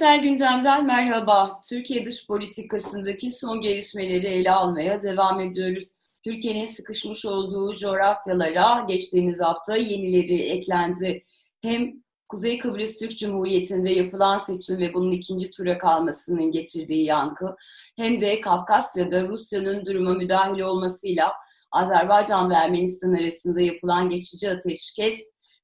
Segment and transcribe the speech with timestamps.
[0.00, 1.60] Küresel gündemden merhaba.
[1.68, 5.84] Türkiye dış politikasındaki son gelişmeleri ele almaya devam ediyoruz.
[6.24, 11.24] Türkiye'nin sıkışmış olduğu coğrafyalara geçtiğimiz hafta yenileri eklendi.
[11.62, 11.92] Hem
[12.28, 17.56] Kuzey Kıbrıs Türk Cumhuriyeti'nde yapılan seçim ve bunun ikinci tura kalmasının getirdiği yankı,
[17.96, 21.32] hem de Kafkasya'da Rusya'nın duruma müdahil olmasıyla
[21.72, 25.20] Azerbaycan ve Ermenistan arasında yapılan geçici ateşkes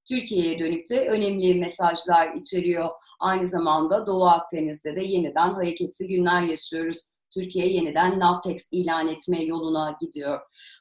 [0.09, 2.91] Türkiye'ye dönük de önemli mesajlar içeriyor.
[3.21, 7.11] Aynı zamanda Doğu Akdeniz'de de yeniden hareketli günler yaşıyoruz.
[7.35, 10.41] Türkiye yeniden Navtex ilan etme yoluna gidiyor.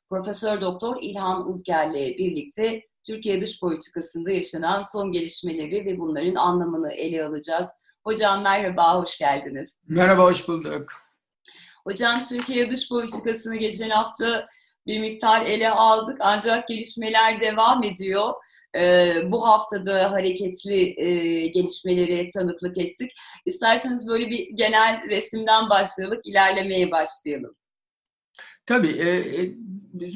[0.09, 7.25] Profesör Doktor İlhan Uzger'le birlikte Türkiye dış politikasında yaşanan son gelişmeleri ve bunların anlamını ele
[7.25, 7.67] alacağız.
[8.03, 9.79] Hocam merhaba, hoş geldiniz.
[9.87, 10.91] Merhaba, hoş bulduk.
[11.83, 14.47] Hocam Türkiye dış politikasını geçen hafta
[14.87, 18.33] bir miktar ele aldık ancak gelişmeler devam ediyor.
[18.75, 23.11] Ee, bu haftada hareketli e, gelişmeleri tanıklık ettik.
[23.45, 27.55] İsterseniz böyle bir genel resimden başlayalım, ilerlemeye başlayalım.
[28.65, 29.09] Tabii, e,
[29.41, 29.55] e,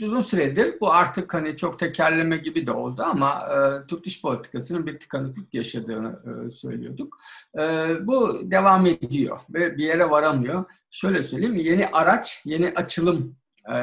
[0.06, 4.88] uzun süredir bu artık hani çok tekerleme gibi de oldu ama e, Türk dış politikasının
[4.88, 7.18] bir tıkanıklık yaşadığını e, söylüyorduk.
[7.60, 7.62] E,
[8.08, 10.66] bu devam ediyor ve bir yere varamıyor.
[10.90, 13.76] Şöyle söyleyeyim, yeni araç, yeni açılım e,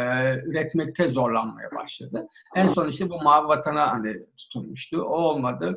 [0.44, 2.26] üretmekte zorlanmaya başladı.
[2.56, 5.02] En son işte bu mavi vatana hani tutulmuştu.
[5.02, 5.74] O olmadı.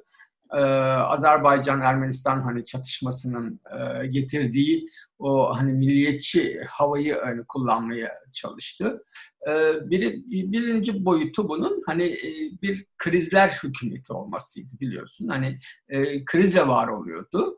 [0.54, 4.88] Ee, Azerbaycan Ermenistan hani çatışmasının e, getirdiği
[5.20, 9.04] o hani milliyetçi havayı hani, kullanmaya çalıştı.
[9.50, 15.28] Ee, bir, birinci boyutu bunun hani e, bir krizler hükümeti olmasıydı biliyorsun.
[15.28, 15.60] Hani
[15.90, 17.58] e, krizle var oluyordu.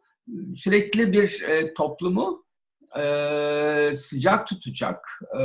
[0.54, 2.46] Sürekli bir e, toplumu
[3.00, 5.08] e, sıcak tutacak,
[5.40, 5.42] e,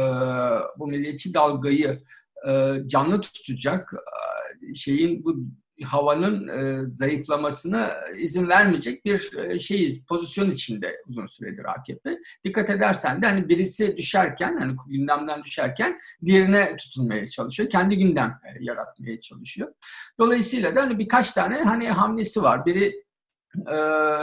[0.78, 2.02] bu milliyetçi dalgayı
[2.48, 5.36] e, canlı tutacak e, şeyin bu
[5.84, 12.18] havanın e, zayıflamasına izin vermeyecek bir e, şeyiz, pozisyon içinde uzun süredir AKP.
[12.44, 17.70] Dikkat edersen de hani birisi düşerken, hani gündemden düşerken diğerine tutulmaya çalışıyor.
[17.70, 19.72] Kendi gündem e, yaratmaya çalışıyor.
[20.18, 22.66] Dolayısıyla da hani birkaç tane hani hamlesi var.
[22.66, 23.05] Biri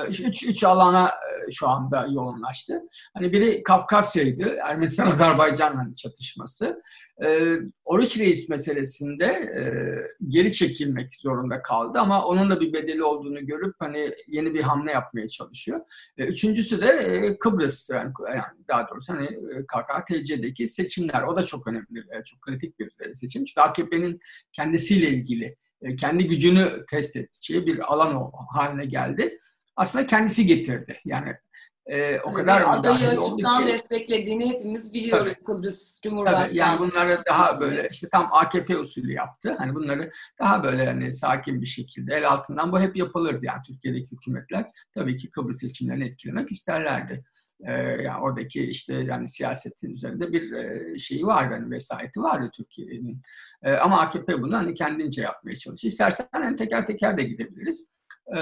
[0.10, 2.82] üç, üç alana e, şu anda yoğunlaştı.
[3.14, 6.84] Hani biri Kafkasya'ydı, Ermenistan-Azerbaycan çatışması.
[7.26, 9.64] Ee, Oruç Reis meselesinde e,
[10.28, 14.92] geri çekilmek zorunda kaldı ama onun da bir bedeli olduğunu görüp hani yeni bir hamle
[14.92, 15.82] yapmaya çalışıyor.
[16.18, 18.14] Ee, üçüncüsü de e, Kıbrıs, yani,
[18.68, 19.28] daha doğrusu hani
[19.68, 21.24] KKTC'deki seçimler.
[21.24, 23.44] O da çok önemli, çok kritik bir seçim.
[23.44, 24.20] Çünkü AKP'nin
[24.52, 25.56] kendisiyle ilgili e,
[26.00, 29.40] kendi gücünü test edeceği bir alan haline geldi.
[29.76, 31.00] Aslında kendisi getirdi.
[31.06, 31.36] Yani
[31.86, 36.56] e, o kadar yani adayı açıktan desteklediğini hepimiz biliyoruz tabii, Kıbrıs Cumhurbaşkanı.
[36.56, 39.56] Yani bunları daha böyle işte tam AKP usulü yaptı.
[39.58, 44.12] Hani bunları daha böyle hani sakin bir şekilde el altından bu hep yapılırdı yani Türkiye'deki
[44.12, 47.24] hükümetler tabii ki Kıbrıs seçimlerini etkilemek isterlerdi.
[47.68, 53.22] Ee, yani oradaki işte yani siyasetin üzerinde bir e, şeyi vardı, hani vesayeti vardı Türkiye'nin.
[53.64, 55.92] E, ama AKP bunu hani kendince yapmaya çalışıyor.
[55.92, 57.90] İstersen hani teker teker de gidebiliriz.
[58.36, 58.40] E,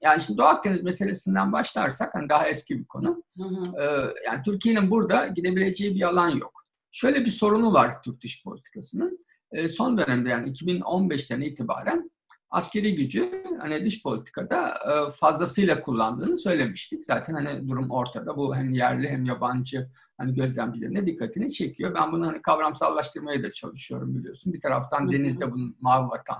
[0.00, 3.22] yani şimdi Doğu Akdeniz meselesinden başlarsak hani daha eski bir konu.
[3.36, 3.82] Hı hı.
[3.82, 6.64] E, yani Türkiye'nin burada gidebileceği bir alan yok.
[6.90, 9.26] Şöyle bir sorunu var Türk dış politikasının.
[9.52, 12.10] E, son dönemde yani 2015'ten itibaren
[12.50, 17.04] askeri gücü hani dış politikada e, fazlasıyla kullandığını söylemiştik.
[17.04, 18.36] Zaten hani durum ortada.
[18.36, 21.94] Bu hem yerli hem yabancı hani gözlemcilerin de dikkatini çekiyor.
[21.94, 24.52] Ben bunu hani kavramsallaştırmaya da çalışıyorum biliyorsun.
[24.52, 26.38] Bir taraftan denizde bunun mavi vatan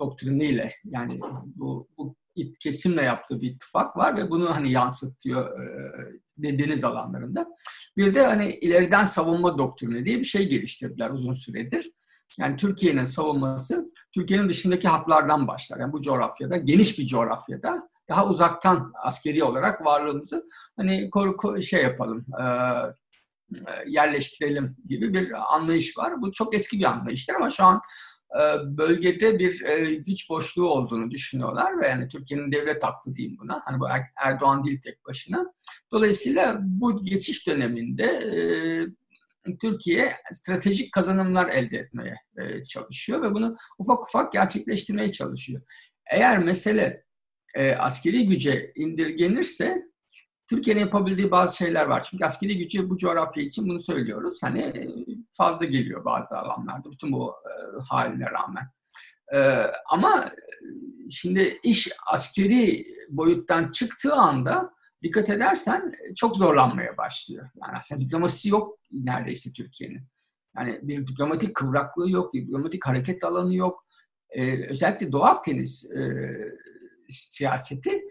[0.00, 2.16] doktriniyle yani bu, bu
[2.60, 7.46] kesimle yaptığı bir ittifak var ve bunu hani yansıtıyor e, deniz alanlarında.
[7.96, 11.90] Bir de hani ileriden savunma doktrini diye bir şey geliştirdiler uzun süredir.
[12.38, 15.80] Yani Türkiye'nin savunması Türkiye'nin dışındaki hatlardan başlar.
[15.80, 20.44] Yani bu coğrafyada, geniş bir coğrafyada daha uzaktan askeri olarak varlığımızı
[20.76, 22.44] hani korku şey yapalım, e,
[23.86, 26.22] yerleştirelim gibi bir anlayış var.
[26.22, 27.80] Bu çok eski bir anlayıştır ama şu an
[28.34, 28.42] e,
[28.78, 33.62] bölgede bir e, güç boşluğu olduğunu düşünüyorlar ve yani Türkiye'nin devlet aklı diyeyim buna.
[33.64, 35.52] Hani bu er-, Erdoğan değil tek başına.
[35.92, 38.40] Dolayısıyla bu geçiş döneminde e,
[39.56, 45.60] Türkiye stratejik kazanımlar elde etmeye e, çalışıyor ve bunu ufak ufak gerçekleştirmeye çalışıyor.
[46.10, 47.04] Eğer mesele
[47.54, 49.82] e, askeri güce indirgenirse
[50.50, 52.06] Türkiye'nin yapabildiği bazı şeyler var.
[52.10, 54.42] Çünkü askeri gücü bu coğrafya için bunu söylüyoruz.
[54.42, 54.88] Hani e,
[55.32, 57.34] fazla geliyor bazı alanlarda bütün bu
[57.88, 58.70] haline rağmen.
[59.90, 60.30] Ama
[61.10, 64.70] şimdi iş askeri boyuttan çıktığı anda
[65.02, 67.50] dikkat edersen e, çok zorlanmaya başlıyor.
[67.62, 70.02] Yani aslında diplomasi yok neredeyse Türkiye'nin.
[70.56, 73.86] Yani bir diplomatik kıvraklığı yok, bir diplomatik hareket alanı yok.
[74.30, 76.00] Ee, özellikle Doğu Akdeniz e,
[77.08, 78.04] siyaseti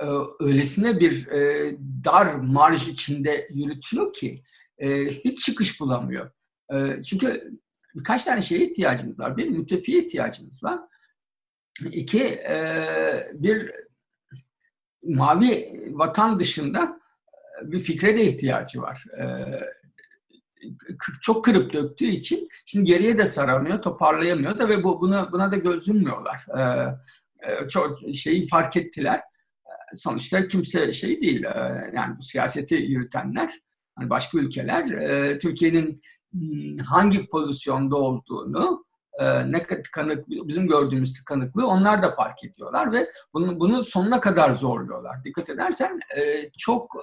[0.00, 0.06] e,
[0.40, 1.72] öylesine bir e,
[2.04, 4.42] dar marj içinde yürütüyor ki
[4.78, 6.30] e, hiç çıkış bulamıyor.
[6.74, 7.50] E, çünkü
[7.94, 9.36] birkaç tane şeye ihtiyacınız var.
[9.36, 10.80] Bir, müttefiye ihtiyacınız var.
[11.92, 12.58] İki, e,
[13.34, 13.72] bir
[15.08, 17.00] mavi vatan dışında
[17.62, 19.04] bir fikre de ihtiyacı var.
[19.20, 19.24] E,
[21.22, 25.56] çok kırıp döktüğü için şimdi geriye de saramıyor, toparlayamıyor da ve bu buna buna da
[25.56, 26.46] göz yummuyorlar.
[26.58, 26.62] E,
[27.40, 29.20] e, çok şeyi fark ettiler.
[29.94, 33.54] Sonuçta kimse şey değil, e, yani bu siyaseti yürütenler,
[33.94, 36.00] hani başka ülkeler e, Türkiye'nin
[36.36, 38.85] Hmm, hangi pozisyonda olduğunu
[39.18, 44.52] e, ne tıkanık bizim gördüğümüz tıkanıklığı onlar da fark ediyorlar ve bunu bunu sonuna kadar
[44.52, 45.24] zorluyorlar.
[45.24, 46.96] Dikkat edersen e, çok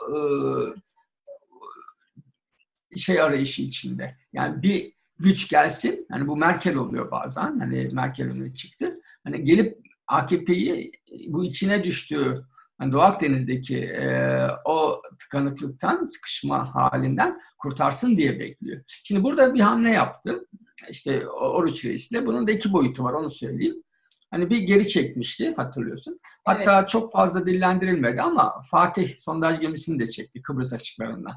[2.94, 4.18] e, şey arayışı içinde.
[4.33, 6.07] Yani bir güç gelsin.
[6.12, 7.60] Hani bu Merkel oluyor bazen.
[7.60, 9.00] Hani Merkel öne çıktı.
[9.24, 9.77] Hani gelip
[10.07, 10.92] AKP'yi
[11.27, 12.45] bu içine düştüğü
[12.83, 18.81] yani Doğu Akdeniz'deki e, o tıkanıklıktan, sıkışma halinden kurtarsın diye bekliyor.
[19.03, 20.47] Şimdi burada bir hamle yaptı.
[20.89, 22.25] İşte Oruç Reis'le.
[22.25, 23.83] Bunun da iki boyutu var onu söyleyeyim.
[24.31, 26.19] Hani bir geri çekmişti hatırlıyorsun.
[26.45, 26.89] Hatta evet.
[26.89, 31.35] çok fazla dillendirilmedi ama Fatih sondaj gemisini de çekti Kıbrıs açıklarından.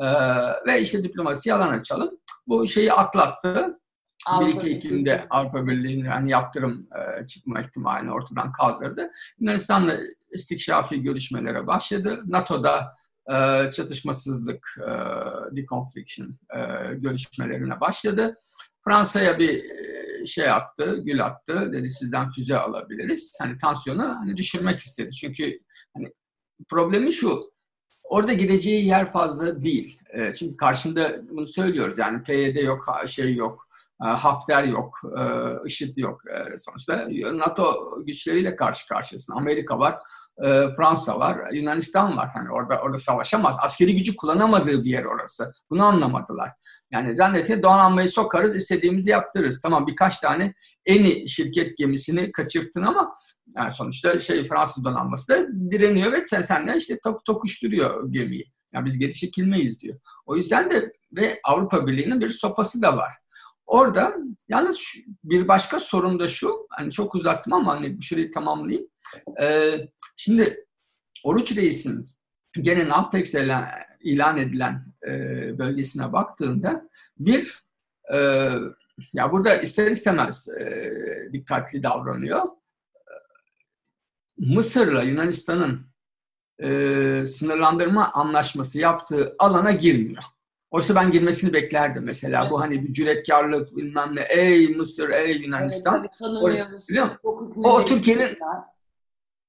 [0.00, 0.06] Ee,
[0.66, 2.10] ve işte diplomasi yalan açalım.
[2.46, 3.80] Bu şeyi atlattı.
[4.26, 6.88] Avrupa bir iki Ekim'de Avrupa Birliği'nin yani yaptırım
[7.22, 9.10] e, çıkma ihtimalini ortadan kaldırdı.
[9.38, 9.96] Yunanistan'la
[10.32, 12.22] istikşafi görüşmelere başladı.
[12.26, 12.96] NATO'da
[13.30, 14.90] e, çatışmasızlık, e,
[15.56, 16.60] deconfliction e,
[16.94, 18.36] görüşmelerine başladı.
[18.84, 19.64] Fransa'ya bir
[20.26, 21.72] şey attı, gül attı.
[21.72, 23.36] Dedi sizden füze alabiliriz.
[23.40, 25.10] Hani tansiyonu hani düşürmek istedi.
[25.10, 25.58] Çünkü
[25.94, 26.12] hani
[26.68, 27.56] problemi şu.
[28.04, 30.00] Orada gideceği yer fazla değil.
[30.08, 31.98] E, şimdi karşında bunu söylüyoruz.
[31.98, 33.65] Yani PYD yok, şey yok,
[33.98, 35.22] Hafter yok, e,
[35.66, 37.08] IŞİD yok e, sonuçta.
[37.32, 39.36] NATO güçleriyle karşı karşıyasın.
[39.36, 39.98] Amerika var,
[40.76, 42.30] Fransa var, Yunanistan var.
[42.34, 43.56] Hani orada orada savaşamaz.
[43.60, 45.52] Askeri gücü kullanamadığı bir yer orası.
[45.70, 46.52] Bunu anlamadılar.
[46.90, 49.60] Yani zannediyor donanmayı sokarız, istediğimizi yaptırırız.
[49.60, 50.54] Tamam birkaç tane
[50.86, 53.18] eni şirket gemisini kaçırttın ama
[53.56, 58.52] yani sonuçta şey Fransız donanması da direniyor ve sen senle işte tok, tokuşturuyor gemiyi.
[58.72, 59.98] Yani biz geri çekilmeyiz diyor.
[60.26, 63.12] O yüzden de ve Avrupa Birliği'nin bir sopası da var.
[63.66, 64.16] Orada
[64.48, 68.88] yalnız şu, bir başka sorun da şu, hani çok uzattım ama hani bu şurayı tamamlayayım.
[69.40, 70.66] Ee, şimdi
[71.24, 72.04] Oruç Reis'in
[72.52, 73.34] gene Navtex
[74.00, 75.10] ilan edilen e,
[75.58, 77.64] bölgesine baktığında bir
[78.14, 78.18] e,
[79.12, 80.92] ya burada ister istemez e,
[81.32, 82.42] dikkatli davranıyor.
[84.38, 85.86] Mısır'la Yunanistan'ın
[86.62, 86.68] e,
[87.26, 90.22] sınırlandırma anlaşması yaptığı alana girmiyor.
[90.70, 92.42] Oysa ben girmesini beklerdim mesela.
[92.42, 92.50] Evet.
[92.50, 94.20] Bu hani bir cüretkarlık bilmem ne.
[94.20, 96.00] Ey Mısır, ey Yunanistan.
[96.00, 96.86] Evet, tanımıyoruz.
[97.22, 98.38] O, o Türkiye'nin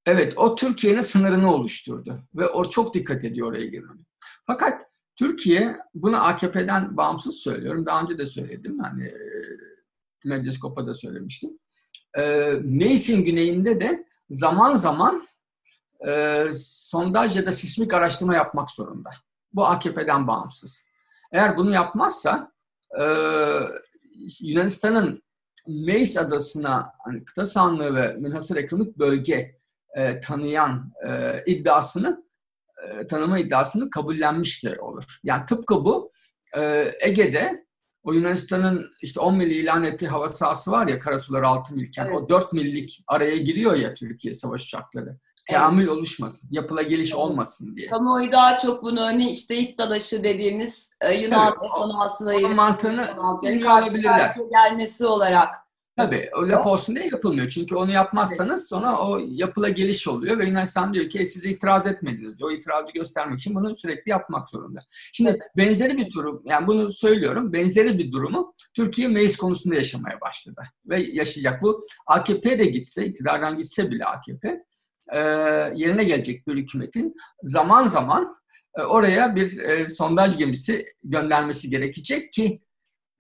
[0.08, 2.20] Evet, o Türkiye'nin sınırını oluşturdu.
[2.36, 4.06] Ve o çok dikkat ediyor oraya girmeye.
[4.46, 4.86] Fakat
[5.16, 7.86] Türkiye, bunu AKP'den bağımsız söylüyorum.
[7.86, 8.80] Daha önce de söyledim.
[8.80, 9.20] Hani e,
[10.26, 11.60] Medyaskop'a da söylemiştim.
[12.18, 15.28] E, Meysin güneyinde de zaman zaman
[16.08, 19.10] e, sondaj ya da sismik araştırma yapmak zorunda.
[19.54, 20.87] Bu AKP'den bağımsız.
[21.32, 22.52] Eğer bunu yapmazsa
[23.00, 23.04] e,
[24.42, 25.24] Yunanistan'ın
[25.68, 29.58] Meis adasına hani kıta sahanlığı ve münhasır ekonomik bölge
[29.96, 32.26] e, tanıyan e, iddiasını
[32.84, 35.20] e, tanıma iddiasını kabullenmiş de olur.
[35.24, 36.12] Yani tıpkı bu
[36.58, 37.68] e, Ege'de
[38.04, 42.16] o Yunanistan'ın işte 10 milli ilan ettiği hava sahası var ya karasular 6 milken evet.
[42.16, 45.18] o 4 millik araya giriyor ya Türkiye savaş uçakları
[45.50, 45.92] teamül evet.
[45.92, 47.20] oluşmasın, yapıla geliş evet.
[47.20, 47.88] olmasın diye.
[47.88, 53.10] Kamuoyu daha çok bunu hani işte it dalaşı dediğimiz e, Yunan evet, F-16'ları mantığını
[53.44, 54.36] bilmiyor olabilirler.
[54.52, 55.50] gelmesi olarak
[55.98, 57.50] Tabii o laf olsun diye yapılmıyor.
[57.50, 61.88] Çünkü onu yapmazsanız sonra o yapıla geliş oluyor ve Yunanistan diyor ki e, siz itiraz
[61.88, 62.44] etmediniz.
[62.44, 64.80] O itirazı göstermek için bunu sürekli yapmak zorunda.
[65.14, 65.42] Şimdi evet.
[65.58, 70.62] benzeri bir durum, yani bunu söylüyorum, benzeri bir durumu Türkiye meclis konusunda yaşamaya başladı.
[70.86, 71.62] Ve yaşayacak.
[71.62, 74.64] Bu AKP de gitse, iktidardan gitse bile AKP,
[75.14, 75.20] e,
[75.76, 78.38] yerine gelecek bir hükümetin zaman zaman
[78.78, 82.62] e, oraya bir e, sondaj gemisi göndermesi gerekecek ki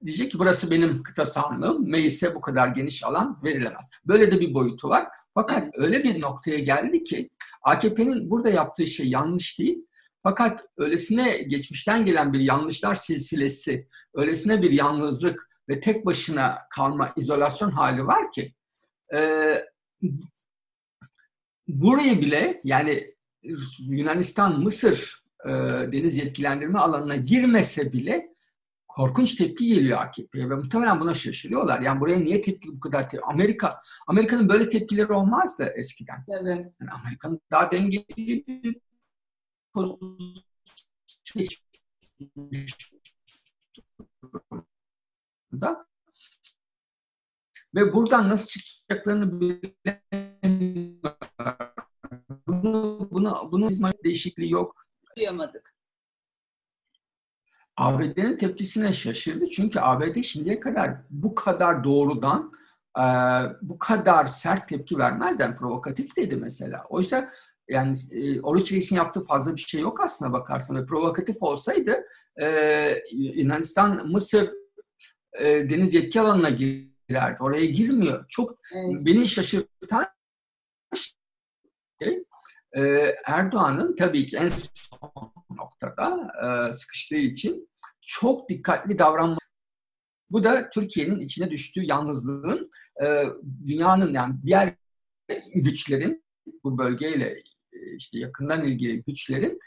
[0.06, 3.82] diyecek ki burası benim kıta sahanlığım, meclise bu kadar geniş alan verilemez.
[4.06, 5.08] Böyle de bir boyutu var.
[5.34, 7.29] Fakat öyle bir noktaya geldi ki
[7.63, 9.86] AKP'nin burada yaptığı şey yanlış değil.
[10.24, 17.72] Fakat öylesine geçmişten gelen bir yanlışlar silsilesi, öylesine bir yalnızlık ve tek başına kalma, izolasyon
[17.72, 18.53] hali var ki
[19.15, 19.20] e,
[21.67, 23.15] burayı bile yani
[23.79, 25.50] Yunanistan, Mısır e,
[25.91, 28.38] deniz yetkilendirme alanına girmese bile
[28.88, 31.81] korkunç tepki geliyor AKP'ye ve muhtemelen buna şaşırıyorlar.
[31.81, 33.25] Yani buraya niye tepki bu kadar tepki?
[33.25, 36.25] Amerika, Amerika'nın böyle tepkileri olmazdı eskiden.
[36.25, 36.50] Tabii.
[36.50, 38.75] Yani Amerika'nın daha dengeli bir
[45.62, 45.88] da
[47.75, 50.76] ve buradan nasıl çıkacaklarını bilemiyorlar.
[52.67, 54.88] Bunu, bunu, bunun değişikliği yok.
[55.17, 55.74] Duyamadık.
[57.77, 59.50] ABD'nin tepkisine şaşırdı.
[59.50, 62.53] Çünkü ABD şimdiye kadar bu kadar doğrudan,
[63.00, 63.03] e,
[63.62, 66.86] bu kadar sert tepki vermezden provokatif dedi mesela.
[66.89, 67.33] Oysa
[67.69, 70.77] yani e, Oruç Reis'in yaptığı fazla bir şey yok aslında bakarsan.
[70.77, 72.03] Ve provokatif olsaydı
[72.41, 72.47] e,
[73.12, 74.50] Yunanistan, Mısır
[75.39, 77.38] e, deniz yetki alanına girerdi.
[77.39, 78.25] Oraya girmiyor.
[78.27, 78.97] Çok evet.
[79.05, 80.07] beni şaşırtan
[82.03, 82.24] şey
[82.77, 87.69] e, Erdoğan'ın tabii ki en son noktada e, sıkıştığı için
[88.01, 89.38] çok dikkatli davranma.
[90.29, 92.72] Bu da Türkiye'nin içine düştüğü yalnızlığın
[93.03, 93.24] e,
[93.67, 94.75] dünyanın yani diğer
[95.55, 96.24] güçlerin
[96.63, 97.43] bu bölgeyle
[97.74, 99.60] e, işte yakından ilgili güçlerin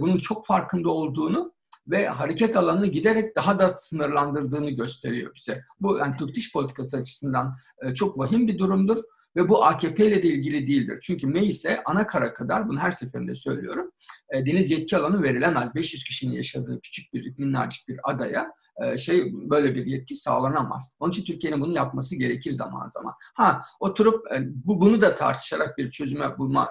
[0.00, 1.54] bunun çok farkında olduğunu
[1.88, 5.64] ve hareket alanını giderek daha da sınırlandırdığını gösteriyor bize.
[5.80, 7.56] Bu yani Türk dış politikası açısından
[7.94, 8.98] çok vahim bir durumdur.
[9.36, 10.98] Ve bu AKP ile de ilgili değildir.
[11.02, 13.90] Çünkü meclise ana kara kadar, bunu her seferinde söylüyorum,
[14.30, 15.74] e, deniz yetki alanı verilemez.
[15.74, 20.94] 500 kişinin yaşadığı küçük bir, minnacık bir adaya e, şey böyle bir yetki sağlanamaz.
[20.98, 23.14] Onun için Türkiye'nin bunu yapması gerekir zaman zaman.
[23.34, 26.68] Ha oturup e, bu bunu da tartışarak bir çözüme bulma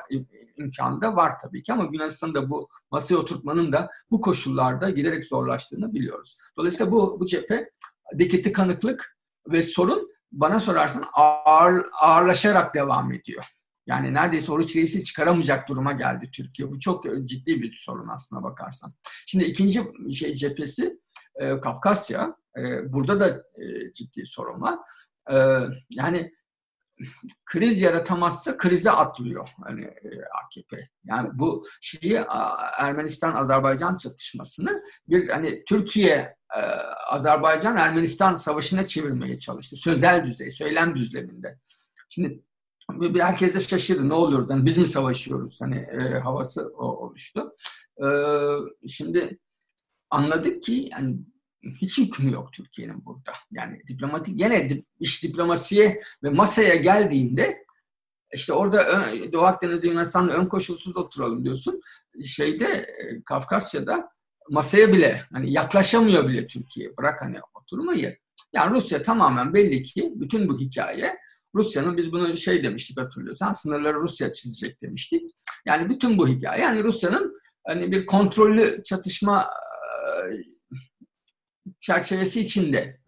[0.57, 5.93] imkanı da var tabii ki ama Yunanistan'da bu masaya oturtmanın da bu koşullarda giderek zorlaştığını
[5.93, 6.37] biliyoruz.
[6.57, 9.17] Dolayısıyla bu bu cephedeki tıkanıklık
[9.47, 13.45] ve sorun bana sorarsan ağır, ağırlaşarak devam ediyor.
[13.87, 16.71] Yani neredeyse oruç reisi çıkaramayacak duruma geldi Türkiye.
[16.71, 18.93] Bu çok ciddi bir sorun aslına bakarsan.
[19.27, 19.81] Şimdi ikinci
[20.13, 20.99] şey cephesi
[21.35, 22.35] e, Kafkasya.
[22.57, 23.27] E, burada da
[23.61, 24.79] e, ciddi sorun var.
[25.31, 25.35] E,
[25.89, 26.31] yani
[27.45, 30.09] kriz yaratamazsa krize atlıyor hani e,
[30.43, 30.89] AKP.
[31.03, 32.23] Yani bu şeyi
[32.77, 36.61] Ermenistan-Azerbaycan çatışmasını bir hani Türkiye e,
[37.11, 39.75] Azerbaycan Ermenistan savaşına çevirmeye çalıştı.
[39.75, 41.59] Sözel düzey, söylem düzleminde.
[42.09, 42.43] Şimdi
[43.17, 44.09] herkes de şaşırdı.
[44.09, 44.49] Ne oluyoruz?
[44.49, 45.61] Yani biz mi savaşıyoruz?
[45.61, 47.55] Hani e, havası o, oluştu.
[48.03, 48.07] E,
[48.87, 49.39] şimdi
[50.11, 51.17] anladık ki yani
[51.81, 53.31] hiç hükmü yok Türkiye'nin burada.
[53.51, 57.63] Yani diplomatik yine iş diplomasiye ve masaya geldiğinde
[58.33, 61.81] işte orada Doğu Akdeniz'de Yunanistan'la ön koşulsuz oturalım diyorsun.
[62.25, 64.09] Şeyde e, Kafkasya'da
[64.49, 66.97] masaya bile hani yaklaşamıyor bile Türkiye.
[66.97, 68.17] Bırak hani oturmayı.
[68.53, 71.17] Yani Rusya tamamen belli ki bütün bu hikaye
[71.55, 75.31] Rusya'nın biz bunu şey demiştik hatırlıyorsan sınırları Rusya çizecek demiştik.
[75.65, 77.33] Yani bütün bu hikaye yani Rusya'nın
[77.67, 79.49] hani bir kontrollü çatışma
[81.79, 82.99] çerçevesi içinde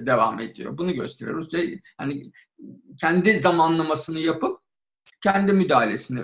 [0.00, 0.78] devam ediyor.
[0.78, 1.36] Bunu gösteriyor.
[1.36, 1.60] Rusya
[1.98, 2.22] hani
[3.00, 4.60] kendi zamanlamasını yapıp
[5.22, 6.20] kendi müdahalesini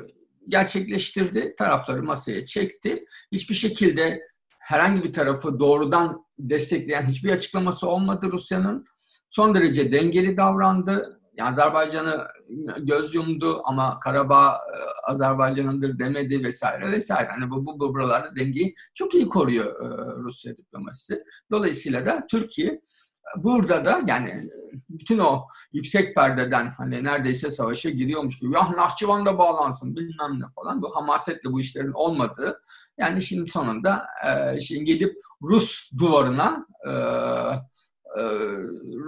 [0.48, 1.54] gerçekleştirdi.
[1.58, 3.04] Tarafları masaya çekti.
[3.32, 4.27] Hiçbir şekilde
[4.68, 8.84] herhangi bir tarafı doğrudan destekleyen hiçbir açıklaması olmadı Rusya'nın.
[9.30, 11.20] Son derece dengeli davrandı.
[11.36, 12.26] Yani Azerbaycan'ı
[12.78, 14.76] göz yumdu ama Karabağ e,
[15.10, 17.28] Azerbaycan'ındır demedi vesaire vesaire.
[17.28, 19.86] Hani bu, bu, bu buralarda dengeyi çok iyi koruyor e,
[20.22, 21.24] Rusya diplomasisi.
[21.50, 22.80] Dolayısıyla da Türkiye
[23.36, 24.50] burada da yani
[24.88, 30.44] bütün o yüksek perdeden hani neredeyse savaşa giriyormuş gibi ya Nahçıvan da bağlansın bilmem ne
[30.54, 30.82] falan.
[30.82, 32.62] Bu hamasetle bu işlerin olmadığı
[32.98, 36.90] yani şimdi sonunda e, şimdi gelip Rus duvarına e,
[38.20, 38.22] e,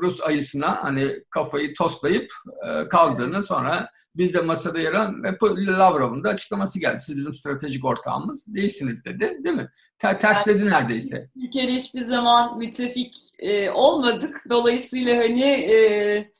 [0.03, 2.33] Rus ayısına hani kafayı toslayıp
[2.69, 6.99] e, kaldığını sonra biz de masada yer alan ve Lavrov'un da açıklaması geldi.
[6.99, 9.39] Siz bizim stratejik ortağımız değilsiniz dedi.
[9.45, 9.71] Değil mi?
[9.99, 11.31] Ter, tersledi neredeyse.
[11.41, 14.45] Türkiye'de hiçbir zaman müttefik e, olmadık.
[14.51, 16.31] Dolayısıyla hani e,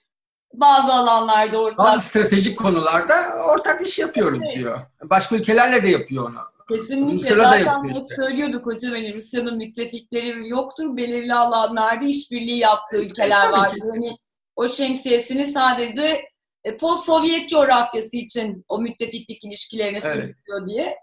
[0.55, 1.87] bazı alanlarda ortak...
[1.87, 4.57] Bazı stratejik konularda ortak iş yapıyoruz evet.
[4.57, 4.81] diyor.
[5.03, 6.39] Başka ülkelerle de yapıyor onu.
[6.71, 7.35] Kesinlikle.
[7.35, 8.15] Zaten hep işte.
[8.17, 10.97] söylüyorduk hocam hani Rusya'nın müttefikleri yoktur.
[10.97, 13.77] Belirli alanlarda işbirliği yaptığı ülkeler var.
[13.93, 14.17] Hani
[14.57, 16.30] o şemsiyesini sadece
[16.65, 20.13] e, post-Sovyet coğrafyası için o müttefiklik ilişkilerini evet.
[20.13, 20.97] sürdürüyor diye.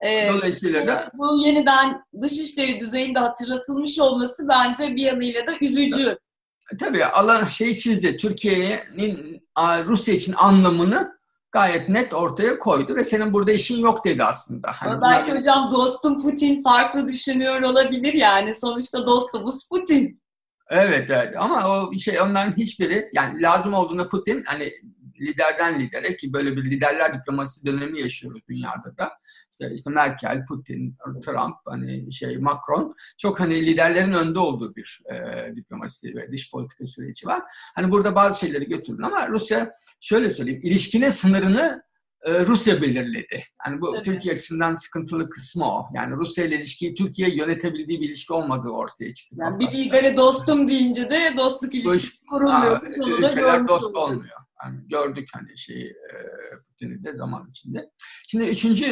[0.00, 6.18] E, Dolayısıyla da bu yeniden dışişleri düzeyinde hatırlatılmış olması bence bir yanıyla da üzücü.
[6.80, 8.16] Tabii alan şey çizdi.
[8.16, 9.42] Türkiye'nin
[9.84, 11.16] Rusya için anlamını
[11.52, 14.72] gayet net ortaya koydu ve senin burada işin yok dedi aslında.
[14.72, 15.38] Hani belki bunlar...
[15.38, 18.54] hocam dostum Putin farklı düşünüyor olabilir yani.
[18.54, 20.20] Sonuçta dostumuz Putin.
[20.70, 24.72] Evet, evet ama o şey onların hiçbiri yani lazım olduğunda Putin hani
[25.20, 29.12] liderden lidere ki böyle bir liderler diplomasi dönemi yaşıyoruz dünyada da.
[29.52, 35.56] işte, işte Merkel, Putin, Trump, hani şey Macron çok hani liderlerin önde olduğu bir e,
[35.56, 37.42] diplomasi ve dış politika süreci var.
[37.74, 41.86] Hani burada bazı şeyleri götürün ama Rusya şöyle söyleyeyim ilişkinin sınırını
[42.26, 43.44] e, Rusya belirledi.
[43.66, 44.02] Yani bu Tabii.
[44.02, 45.86] Türkiye açısından sıkıntılı kısmı o.
[45.94, 49.36] Yani Rusya ile ilişkiyi Türkiye yönetebildiği bir ilişki olmadığı ortaya çıktı.
[49.38, 52.88] Yani bir lidere dostum deyince de dostluk ilişkisi kurulmuyor.
[52.88, 54.45] Sonunda görmüş dost olmuyor.
[54.64, 55.94] Yani gördük hani şeyi
[56.68, 57.90] Putin'i de zaman içinde.
[58.28, 58.84] Şimdi üçüncü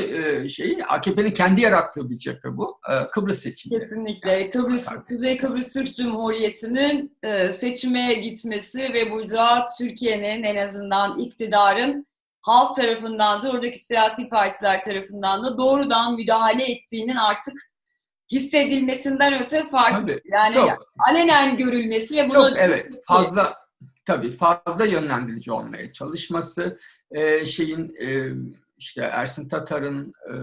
[0.48, 2.80] şeyi AKP'nin kendi yarattığı bir cephe bu.
[3.12, 3.80] Kıbrıs seçimi.
[3.80, 4.32] Kesinlikle.
[4.32, 5.04] Yani, Kıbrıs, tabii.
[5.04, 7.18] Kuzey Kıbrıs Türk Cumhuriyeti'nin
[7.50, 12.06] seçime gitmesi ve burada Türkiye'nin en azından iktidarın
[12.40, 17.54] halk tarafından da oradaki siyasi partiler tarafından da doğrudan müdahale ettiğinin artık
[18.32, 23.63] hissedilmesinden öte fark tabii, yani çok, alenen görülmesi ve bunu çok, evet fazla
[24.06, 26.78] tabii fazla yönlendirici olmaya çalışması
[27.10, 28.32] e, şeyin e,
[28.78, 30.34] işte Ersin Tatar'ın e,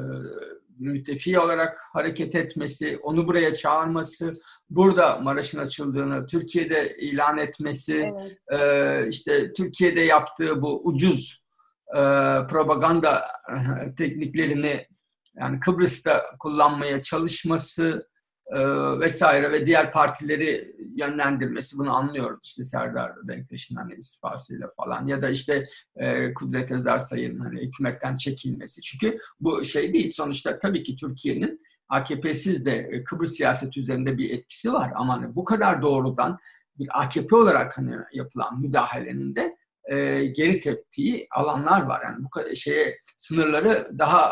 [0.80, 4.34] müttefi olarak hareket etmesi, onu buraya çağırması,
[4.70, 8.12] burada Maraş'ın açıldığını Türkiye'de ilan etmesi,
[8.50, 8.62] evet.
[8.62, 11.44] e, işte Türkiye'de yaptığı bu ucuz
[11.88, 12.02] e,
[12.50, 14.88] propaganda e, tekniklerini
[15.36, 18.11] yani Kıbrıs'ta kullanmaya çalışması
[18.52, 18.60] e,
[19.00, 25.30] vesaire ve diğer partileri yönlendirmesi bunu anlıyoruz işte Serdar Denktaş'ın hani istifasıyla falan ya da
[25.30, 25.66] işte
[25.96, 28.82] e, Kudret Özarsay'ın hani hükümetten çekilmesi.
[28.82, 30.12] Çünkü bu şey değil.
[30.12, 34.92] Sonuçta tabii ki Türkiye'nin AKP'siz de Kıbrıs siyaseti üzerinde bir etkisi var.
[34.96, 36.38] Ama hani bu kadar doğrudan
[36.80, 39.58] bir AKP olarak hani yapılan müdahalenin de
[39.90, 42.02] e, geri teptiği alanlar var.
[42.04, 44.30] Yani bu şeye sınırları daha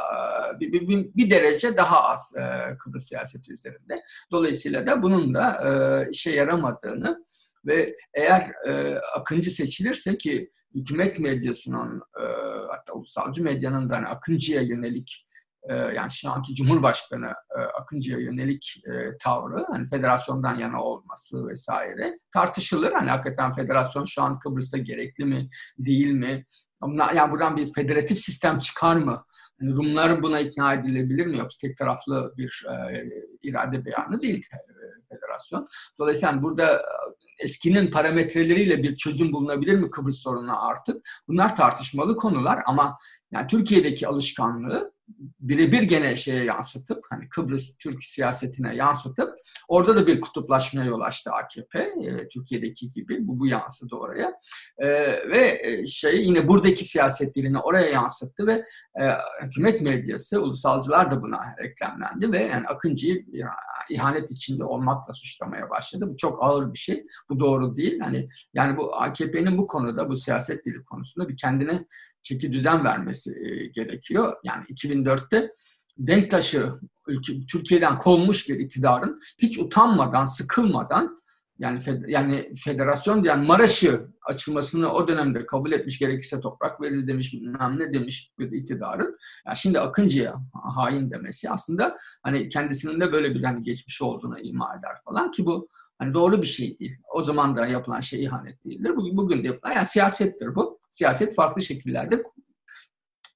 [0.56, 4.01] e, bir, bir, bir derece daha az e, Kıbrıs siyaseti üzerinde.
[4.32, 7.25] Dolayısıyla da bunun da e, işe yaramadığını
[7.65, 12.23] ve eğer e, Akıncı seçilirse ki hükümet medyasının e,
[12.69, 15.29] hatta ulusalcı medyanın da hani Akıncı'ya yönelik
[15.69, 22.91] yani şu anki Cumhurbaşkanı e, Akıncı'ya yönelik e, tavrı, hani federasyondan yana olması vesaire tartışılır.
[22.91, 26.45] Hani hakikaten federasyon şu an Kıbrıs'a gerekli mi, değil mi?
[27.15, 29.26] Yani buradan bir federatif sistem çıkar mı?
[29.62, 31.38] Yani Rumlar buna ikna edilebilir mi?
[31.38, 33.04] Yoksa tek taraflı bir e,
[33.41, 34.48] irade beyanı değil
[35.10, 35.67] federasyon.
[36.00, 36.82] Dolayısıyla yani burada
[37.39, 41.10] eskinin parametreleriyle bir çözüm bulunabilir mi Kıbrıs sorununa artık?
[41.28, 42.98] Bunlar tartışmalı konular ama
[43.32, 44.93] yani Türkiye'deki alışkanlığı
[45.39, 49.34] birebir gene şeye yansıtıp hani Kıbrıs Türk siyasetine yansıtıp
[49.67, 54.34] orada da bir kutuplaşmaya yol açtı AKP e, Türkiye'deki gibi bu bu yansıdı oraya
[54.78, 54.88] e,
[55.30, 58.65] ve şey yine buradaki siyaset dilini oraya yansıttı ve
[59.02, 59.04] e,
[59.43, 63.26] hükümet medyası ulusalcılar da buna eklemlendi ve yani Akıncı'yı
[63.89, 66.06] ihanet içinde olmakla suçlamaya başladı.
[66.10, 67.06] Bu çok ağır bir şey.
[67.30, 68.00] Bu doğru değil.
[68.00, 71.86] Hani yani bu AKP'nin bu konuda bu siyaset dili konusunda bir kendine
[72.21, 74.36] çeki düzen vermesi e, gerekiyor.
[74.43, 75.51] Yani 2004'te
[75.97, 76.79] Denktaş'ı
[77.51, 81.17] Türkiye'den kovmuş bir iktidarın hiç utanmadan, sıkılmadan
[81.60, 87.34] yani fed, yani federasyon yani Maraş'ı açılmasını o dönemde kabul etmiş gerekirse toprak veririz demiş
[87.34, 89.17] bilmem ne demiş bir iktidarın.
[89.45, 90.36] Yani şimdi Akıncı'ya
[90.75, 95.45] hain demesi aslında hani kendisinin de böyle bir hani geçmiş olduğuna ima eder falan ki
[95.45, 96.97] bu hani doğru bir şey değil.
[97.13, 98.95] O zaman da yapılan şey ihanet değildir.
[98.95, 102.23] Bugün, bugün de yapılan yani siyasettir bu siyaset farklı şekillerde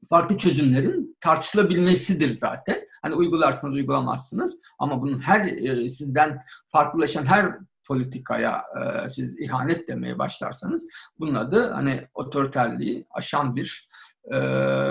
[0.10, 2.88] farklı çözümlerin tartışılabilmesidir zaten.
[3.02, 7.56] Hani uygularsınız uygulamazsınız ama bunun her e, sizden farklılaşan her
[7.88, 8.64] politikaya
[9.06, 10.88] e, siz ihanet demeye başlarsanız
[11.20, 13.90] bunun adı hani otoriterliği aşan bir
[14.32, 14.36] e,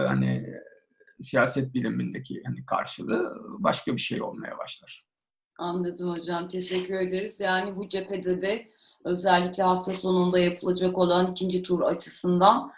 [0.07, 0.47] hani
[1.23, 5.03] siyaset bilimindeki hani karşılığı başka bir şey olmaya başlar.
[5.59, 6.49] Anladım hocam.
[6.49, 7.41] Teşekkür ederiz.
[7.41, 8.71] Yani bu cephede de
[9.05, 12.73] özellikle hafta sonunda yapılacak olan ikinci tur açısından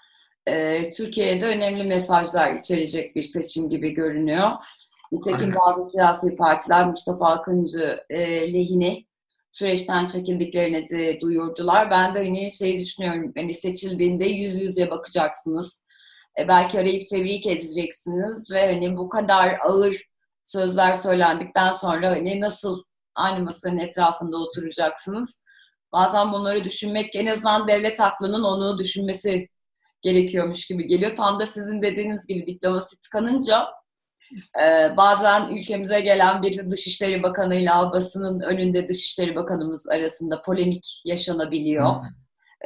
[0.47, 4.51] e, Türkiye'de önemli mesajlar içerecek bir seçim gibi görünüyor.
[5.13, 5.55] Nitekim Aynen.
[5.55, 9.05] bazı siyasi partiler Mustafa Akıncı e, lehine
[9.53, 11.91] süreçten çekildiklerini de duyurdular.
[11.91, 15.83] Ben de hani şey düşünüyorum, hani seçildiğinde yüz yüze bakacaksınız.
[16.39, 20.09] E, belki arayıp tebrik edeceksiniz ve hani bu kadar ağır
[20.45, 22.83] sözler söylendikten sonra hani nasıl
[23.15, 25.44] aynı masanın etrafında oturacaksınız?
[25.95, 29.49] Bazen bunları düşünmek en azından devlet aklının onu düşünmesi
[30.03, 31.17] gerekiyormuş gibi geliyor.
[31.17, 33.67] Tam da sizin dediğiniz gibi diplomasi tıkanınca
[34.63, 41.95] e, bazen ülkemize gelen bir Dışişleri Bakanı'yla basının önünde Dışişleri Bakanımız arasında polemik yaşanabiliyor.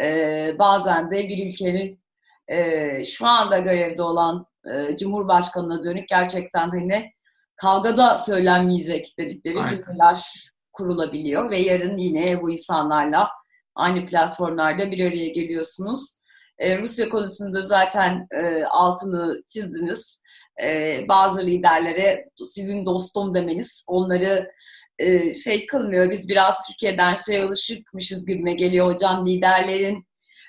[0.03, 2.01] E, bazen de bir ülkenin
[2.49, 7.13] e, şu anda görevde olan e, Cumhurbaşkanı'na dönük gerçekten hani
[7.57, 9.69] kavgada söylenmeyecek dedikleri Aynen.
[9.71, 10.48] cümleler
[10.79, 13.29] kurulabiliyor ve yarın yine bu insanlarla
[13.75, 16.19] aynı platformlarda bir araya geliyorsunuz.
[16.59, 20.21] Ee, Rusya konusunda zaten e, altını çizdiniz.
[20.63, 24.51] e, bazı liderlere sizin dostum demeniz onları
[24.99, 26.11] e, şey kılmıyor.
[26.11, 29.27] Biz biraz Türkiye'den şey alışıkmışız gibime geliyor hocam.
[29.27, 30.07] Liderlerin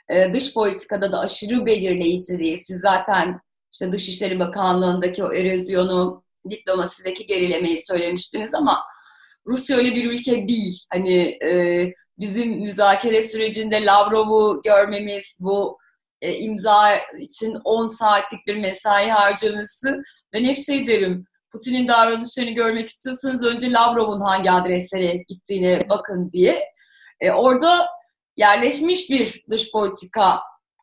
[0.10, 2.58] e, dış politikada da aşırı belirleyiciliği.
[2.58, 3.40] Siz zaten
[3.74, 8.84] işte Dışişleri Bakanlığı'ndaki o erozyonu, diplomasideki gerilemeyi söylemiştiniz ama
[9.48, 10.86] Rusya öyle bir ülke değil.
[10.90, 11.84] Hani e,
[12.20, 15.78] bizim müzakere sürecinde Lavrov'u görmemiz, bu
[16.22, 20.04] e, imza için 10 saatlik bir mesai harcaması.
[20.34, 26.64] Ben hep şey derim, Putin'in davranışlarını görmek istiyorsanız önce Lavrov'un hangi adreslere gittiğine bakın diye.
[27.20, 27.88] E, orada
[28.38, 30.40] yerleşmiş bir dış politika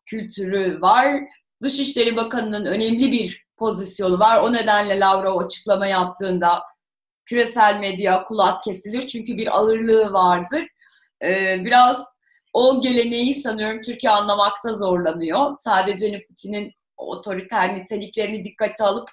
[0.07, 1.21] kültürü var.
[1.63, 4.43] Dışişleri Bakanı'nın önemli bir pozisyonu var.
[4.43, 6.63] O nedenle Lavrov açıklama yaptığında
[7.27, 10.67] küresel medya kulak kesilir çünkü bir ağırlığı vardır.
[11.23, 12.05] Ee, biraz
[12.53, 15.57] o geleneği sanıyorum Türkiye anlamakta zorlanıyor.
[15.59, 19.11] Sadece hani Putin'in otoriter niteliklerini dikkate alıp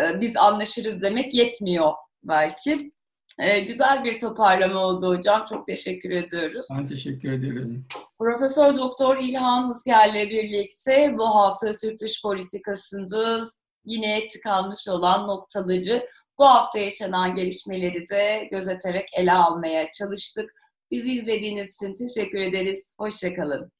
[0.00, 1.92] e, biz anlaşırız demek yetmiyor
[2.24, 2.92] belki.
[3.38, 5.44] E, güzel bir toparlama oldu hocam.
[5.48, 6.66] Çok teşekkür ediyoruz.
[6.78, 7.86] Ben teşekkür ederim.
[8.18, 13.42] Profesör Doktor İlhan Hızger'le birlikte bu hafta Türk dış politikasında
[13.84, 16.08] yine tıkanmış olan noktaları
[16.40, 20.50] bu hafta yaşanan gelişmeleri de gözeterek ele almaya çalıştık.
[20.90, 22.94] Bizi izlediğiniz için teşekkür ederiz.
[22.98, 23.72] Hoşçakalın.